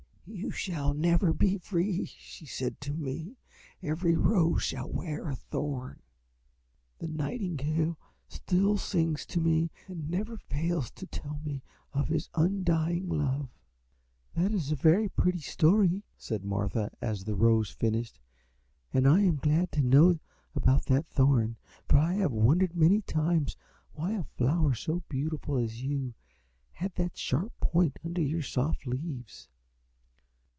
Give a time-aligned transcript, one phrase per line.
[0.33, 3.35] "'You shall never be free,' she said to me;
[3.83, 5.99] 'every Rose shall wear a thorn.'
[6.99, 11.61] "The nightingale still sings to me and never fails to tell me
[11.91, 13.49] of his undying love."
[14.33, 18.21] "That is a very pretty story," said Martha as the Rose finished,
[18.93, 20.17] "and I am glad to know
[20.55, 21.57] about that Thorn,
[21.89, 23.57] for I have wondered many times
[23.91, 26.13] why a flower so beautiful as you
[26.71, 29.49] had that sharp point under your soft leaves."